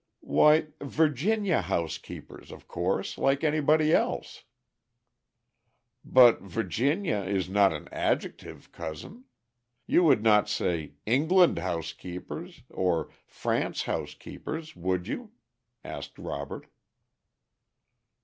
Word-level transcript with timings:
"Why, 0.25 0.69
Virginia 0.81 1.61
housekeepers, 1.61 2.51
of 2.51 2.67
course, 2.67 3.19
like 3.19 3.43
anybody 3.43 3.93
else." 3.93 4.45
"But 6.03 6.41
'Virginia' 6.41 7.21
is 7.21 7.47
not 7.47 7.71
an 7.71 7.87
adjective, 7.91 8.71
cousin. 8.71 9.25
You 9.85 10.01
would 10.05 10.23
not 10.23 10.49
say 10.49 10.93
'England 11.05 11.59
housekeepers' 11.59 12.63
or 12.71 13.11
'France 13.27 13.83
housekeepers,' 13.83 14.75
would 14.75 15.07
you?" 15.07 15.33
asked 15.85 16.17
Robert. 16.17 16.65